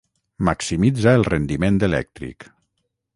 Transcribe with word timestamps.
maximitza 0.47 1.13
el 1.19 1.27
rendiment 1.29 1.77
elèctric 1.91 2.51